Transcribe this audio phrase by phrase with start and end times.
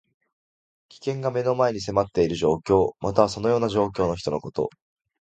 [0.89, 2.93] 危険が目の前に迫っている状況。
[3.01, 4.71] または、そのような状況の人のこと。